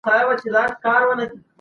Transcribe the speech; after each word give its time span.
په 0.03 0.09
بازار 0.09 0.35
کي 0.39 0.49
شیان 0.53 0.69
تبادله 0.83 1.25
کیږي. 1.31 1.39